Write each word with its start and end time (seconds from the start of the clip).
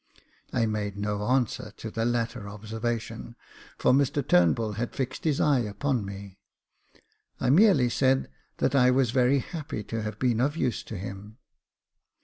I 0.51 0.65
made 0.65 0.97
no 0.97 1.21
answer 1.27 1.73
to 1.77 1.91
the 1.91 2.05
latter 2.05 2.49
observation, 2.49 3.35
for 3.77 3.91
Mr 3.93 4.27
Turnbull 4.27 4.71
had 4.71 4.95
fixed 4.95 5.25
his 5.25 5.39
eye 5.39 5.59
upon 5.59 6.03
me: 6.03 6.39
I 7.39 7.51
merely 7.51 7.87
said 7.87 8.27
that 8.57 8.73
I 8.73 8.89
was 8.89 9.11
very 9.11 9.37
happy 9.37 9.83
to 9.83 10.01
have 10.01 10.17
been 10.17 10.41
of 10.41 10.57
use 10.57 10.81
to 10.85 10.97
him. 10.97 11.37